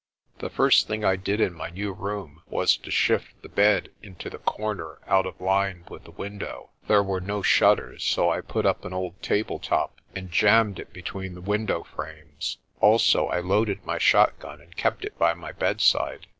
[0.39, 4.31] The first thing I did in my new room was to shift the bed into
[4.31, 6.71] the corner out of line with the window.
[6.87, 10.91] There were no shutters, so I put up an old table top and jammed it
[10.91, 12.57] between the window frames.
[12.79, 16.25] Also, I loaded my shotgun and kept it by my bedside.